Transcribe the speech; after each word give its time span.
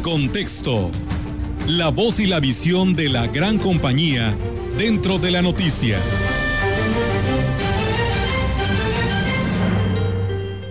Contexto, 0.00 0.90
la 1.66 1.88
voz 1.88 2.20
y 2.20 2.26
la 2.26 2.40
visión 2.40 2.94
de 2.94 3.08
la 3.08 3.26
gran 3.26 3.58
compañía 3.58 4.36
dentro 4.76 5.18
de 5.18 5.30
la 5.30 5.42
noticia. 5.42 5.98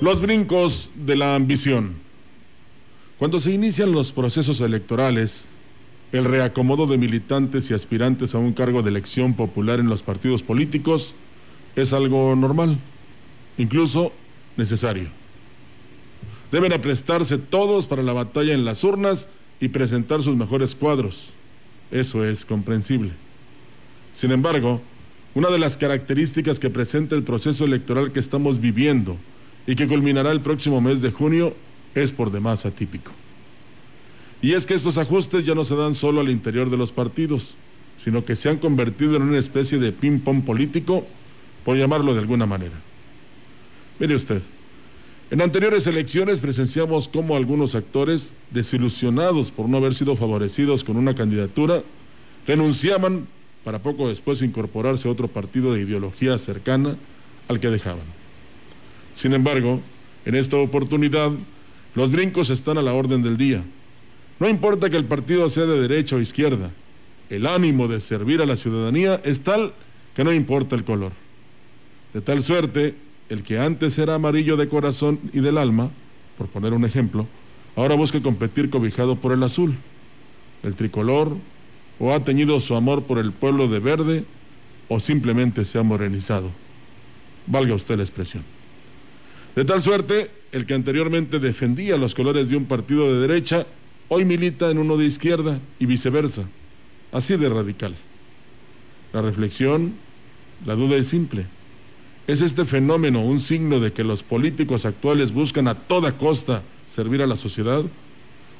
Los 0.00 0.20
brincos 0.20 0.90
de 0.94 1.16
la 1.16 1.34
ambición. 1.34 1.94
Cuando 3.18 3.40
se 3.40 3.52
inician 3.52 3.92
los 3.92 4.12
procesos 4.12 4.60
electorales, 4.60 5.48
el 6.12 6.24
reacomodo 6.24 6.86
de 6.86 6.98
militantes 6.98 7.70
y 7.70 7.74
aspirantes 7.74 8.34
a 8.34 8.38
un 8.38 8.52
cargo 8.52 8.82
de 8.82 8.90
elección 8.90 9.34
popular 9.34 9.80
en 9.80 9.88
los 9.88 10.02
partidos 10.02 10.42
políticos 10.42 11.14
es 11.76 11.92
algo 11.92 12.34
normal, 12.36 12.78
incluso 13.58 14.12
necesario. 14.56 15.21
Deben 16.52 16.72
aprestarse 16.74 17.38
todos 17.38 17.86
para 17.86 18.02
la 18.02 18.12
batalla 18.12 18.52
en 18.52 18.66
las 18.66 18.84
urnas 18.84 19.30
y 19.58 19.68
presentar 19.68 20.22
sus 20.22 20.36
mejores 20.36 20.74
cuadros. 20.74 21.30
Eso 21.90 22.24
es 22.24 22.44
comprensible. 22.44 23.12
Sin 24.12 24.30
embargo, 24.32 24.82
una 25.34 25.48
de 25.48 25.58
las 25.58 25.78
características 25.78 26.58
que 26.58 26.68
presenta 26.68 27.16
el 27.16 27.22
proceso 27.22 27.64
electoral 27.64 28.12
que 28.12 28.20
estamos 28.20 28.60
viviendo 28.60 29.16
y 29.66 29.76
que 29.76 29.88
culminará 29.88 30.30
el 30.30 30.42
próximo 30.42 30.82
mes 30.82 31.00
de 31.00 31.10
junio 31.10 31.56
es 31.94 32.12
por 32.12 32.30
demás 32.30 32.66
atípico. 32.66 33.12
Y 34.42 34.52
es 34.52 34.66
que 34.66 34.74
estos 34.74 34.98
ajustes 34.98 35.46
ya 35.46 35.54
no 35.54 35.64
se 35.64 35.76
dan 35.76 35.94
solo 35.94 36.20
al 36.20 36.28
interior 36.28 36.68
de 36.68 36.76
los 36.76 36.92
partidos, 36.92 37.56
sino 37.96 38.24
que 38.24 38.36
se 38.36 38.50
han 38.50 38.58
convertido 38.58 39.16
en 39.16 39.22
una 39.22 39.38
especie 39.38 39.78
de 39.78 39.92
ping-pong 39.92 40.44
político, 40.44 41.06
por 41.64 41.76
llamarlo 41.76 42.12
de 42.12 42.20
alguna 42.20 42.44
manera. 42.44 42.74
Mire 44.00 44.16
usted, 44.16 44.42
en 45.32 45.40
anteriores 45.40 45.86
elecciones 45.86 46.40
presenciamos 46.40 47.08
cómo 47.08 47.36
algunos 47.36 47.74
actores, 47.74 48.34
desilusionados 48.50 49.50
por 49.50 49.66
no 49.66 49.78
haber 49.78 49.94
sido 49.94 50.14
favorecidos 50.14 50.84
con 50.84 50.98
una 50.98 51.14
candidatura, 51.14 51.82
renunciaban 52.46 53.26
para 53.64 53.78
poco 53.78 54.10
después 54.10 54.42
incorporarse 54.42 55.08
a 55.08 55.10
otro 55.10 55.28
partido 55.28 55.72
de 55.72 55.80
ideología 55.80 56.36
cercana 56.36 56.96
al 57.48 57.60
que 57.60 57.70
dejaban. 57.70 58.04
Sin 59.14 59.32
embargo, 59.32 59.80
en 60.26 60.34
esta 60.34 60.58
oportunidad, 60.58 61.30
los 61.94 62.10
brincos 62.10 62.50
están 62.50 62.76
a 62.76 62.82
la 62.82 62.92
orden 62.92 63.22
del 63.22 63.38
día. 63.38 63.64
No 64.38 64.50
importa 64.50 64.90
que 64.90 64.98
el 64.98 65.06
partido 65.06 65.48
sea 65.48 65.64
de 65.64 65.80
derecha 65.80 66.16
o 66.16 66.20
izquierda, 66.20 66.72
el 67.30 67.46
ánimo 67.46 67.88
de 67.88 68.00
servir 68.00 68.42
a 68.42 68.46
la 68.46 68.56
ciudadanía 68.56 69.18
es 69.24 69.40
tal 69.40 69.72
que 70.14 70.24
no 70.24 70.32
importa 70.34 70.76
el 70.76 70.84
color. 70.84 71.12
De 72.12 72.20
tal 72.20 72.42
suerte, 72.42 72.94
el 73.32 73.42
que 73.42 73.58
antes 73.58 73.96
era 73.96 74.14
amarillo 74.14 74.58
de 74.58 74.68
corazón 74.68 75.18
y 75.32 75.40
del 75.40 75.56
alma, 75.56 75.90
por 76.36 76.48
poner 76.48 76.74
un 76.74 76.84
ejemplo, 76.84 77.26
ahora 77.76 77.94
busca 77.94 78.20
competir 78.20 78.68
cobijado 78.68 79.16
por 79.16 79.32
el 79.32 79.42
azul, 79.42 79.74
el 80.62 80.74
tricolor, 80.74 81.34
o 81.98 82.12
ha 82.12 82.22
teñido 82.22 82.60
su 82.60 82.74
amor 82.74 83.04
por 83.04 83.18
el 83.18 83.32
pueblo 83.32 83.68
de 83.68 83.78
verde, 83.78 84.24
o 84.88 85.00
simplemente 85.00 85.64
se 85.64 85.78
ha 85.78 85.82
morenizado. 85.82 86.50
Valga 87.46 87.74
usted 87.74 87.96
la 87.96 88.02
expresión. 88.02 88.44
De 89.56 89.64
tal 89.64 89.80
suerte, 89.80 90.30
el 90.52 90.66
que 90.66 90.74
anteriormente 90.74 91.38
defendía 91.38 91.96
los 91.96 92.14
colores 92.14 92.50
de 92.50 92.56
un 92.56 92.66
partido 92.66 93.10
de 93.10 93.26
derecha, 93.26 93.66
hoy 94.08 94.26
milita 94.26 94.70
en 94.70 94.76
uno 94.76 94.98
de 94.98 95.06
izquierda 95.06 95.58
y 95.78 95.86
viceversa. 95.86 96.46
Así 97.12 97.38
de 97.38 97.48
radical. 97.48 97.94
La 99.14 99.22
reflexión, 99.22 99.94
la 100.66 100.74
duda 100.74 100.96
es 100.96 101.06
simple. 101.06 101.46
¿Es 102.26 102.40
este 102.40 102.64
fenómeno 102.64 103.22
un 103.22 103.40
signo 103.40 103.80
de 103.80 103.92
que 103.92 104.04
los 104.04 104.22
políticos 104.22 104.86
actuales 104.86 105.32
buscan 105.32 105.68
a 105.68 105.74
toda 105.74 106.16
costa 106.16 106.62
servir 106.86 107.22
a 107.22 107.26
la 107.26 107.36
sociedad? 107.36 107.82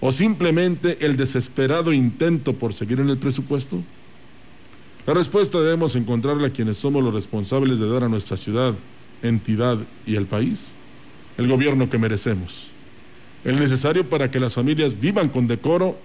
¿O 0.00 0.12
simplemente 0.12 1.04
el 1.04 1.16
desesperado 1.16 1.92
intento 1.92 2.54
por 2.54 2.72
seguir 2.72 3.00
en 3.00 3.10
el 3.10 3.18
presupuesto? 3.18 3.82
La 5.06 5.14
respuesta 5.14 5.60
debemos 5.60 5.94
encontrarla 5.94 6.48
a 6.48 6.52
quienes 6.52 6.78
somos 6.78 7.04
los 7.04 7.12
responsables 7.12 7.78
de 7.78 7.90
dar 7.90 8.04
a 8.04 8.08
nuestra 8.08 8.36
ciudad, 8.36 8.74
entidad 9.22 9.78
y 10.06 10.16
el 10.16 10.26
país 10.26 10.74
el 11.40 11.48
gobierno 11.48 11.88
que 11.88 11.98
merecemos, 11.98 12.68
el 13.44 13.58
necesario 13.58 14.06
para 14.06 14.30
que 14.30 14.38
las 14.38 14.52
familias 14.52 15.00
vivan 15.00 15.30
con 15.30 15.46
decoro 15.46 15.98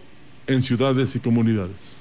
en 0.47 0.61
ciudades 0.61 1.13
y 1.15 1.19
comunidades. 1.19 1.97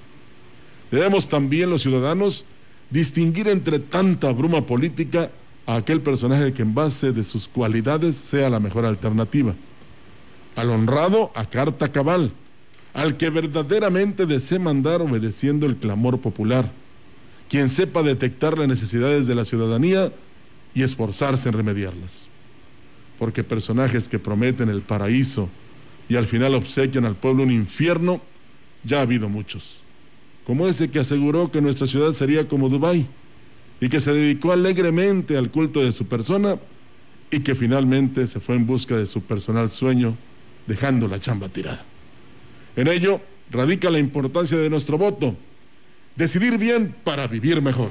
Debemos 0.93 1.29
también 1.29 1.69
los 1.69 1.83
ciudadanos 1.83 2.45
distinguir 2.91 3.49
entre 3.49 3.81
tanta 3.81 4.31
bruma 4.31 4.65
política 4.67 5.33
a 5.67 5.77
aquel 5.77 6.01
personaje 6.01 6.53
que 6.53 6.63
en 6.63 6.75
base 6.75 7.13
de 7.13 7.25
sus 7.25 7.49
cualidades 7.49 8.17
sea 8.17 8.51
la 8.51 8.61
mejor 8.61 8.85
alternativa. 8.85 9.55
Al 10.57 10.71
honrado 10.71 11.33
a 11.35 11.47
carta 11.47 11.91
cabal, 11.91 12.33
al 12.93 13.17
que 13.17 13.31
verdaderamente 13.31 14.27
desee 14.27 14.59
mandar 14.59 15.03
obedeciendo 15.03 15.67
el 15.67 15.77
clamor 15.77 16.21
popular, 16.21 16.71
quien 17.49 17.71
sepa 17.71 18.03
detectar 18.03 18.57
las 18.59 18.69
necesidades 18.69 19.27
de 19.27 19.35
la 19.35 19.45
ciudadanía 19.45 20.13
y 20.75 20.83
esforzarse 20.83 21.49
en 21.49 21.57
remediarlas 21.57 22.29
porque 23.19 23.45
personajes 23.45 24.09
que 24.09 24.19
prometen 24.19 24.69
el 24.69 24.83
paraíso 24.83 25.49
y 26.09 26.17
al 26.17 26.27
final 26.27 26.55
obsequian 26.55 27.05
al 27.05 27.15
pueblo 27.15 27.43
un 27.43 27.51
infierno, 27.51 28.21
ya 28.85 28.99
ha 28.99 29.03
habido 29.03 29.29
muchos. 29.29 29.81
Como 30.47 30.67
ese 30.67 30.91
que 30.91 30.99
aseguró 30.99 31.51
que 31.51 31.61
nuestra 31.61 31.87
ciudad 31.87 32.13
sería 32.13 32.47
como 32.47 32.69
Dubái 32.69 33.07
y 33.85 33.91
que 33.91 34.01
se 34.01 34.15
dedicó 34.15 34.51
alegremente 34.51 35.37
al 35.37 35.51
culto 35.51 35.85
de 35.85 35.93
su 35.93 36.07
persona 36.07 36.57
y 37.31 37.41
que 37.41 37.55
finalmente 37.55 38.27
se 38.27 38.41
fue 38.41 38.57
en 38.57 38.67
busca 38.67 38.97
de 38.97 39.05
su 39.05 39.21
personal 39.23 39.69
sueño, 39.69 40.17
dejando 40.67 41.07
la 41.07 41.21
chamba 41.21 41.51
tirada. 41.51 41.85
En 42.77 42.89
ello 42.89 43.21
radica 43.51 43.91
la 43.91 43.99
importancia 43.99 44.57
de 44.57 44.71
nuestro 44.71 44.97
voto, 44.97 45.37
decidir 46.17 46.57
bien 46.57 46.97
para 47.05 47.27
vivir 47.27 47.61
mejor. 47.61 47.91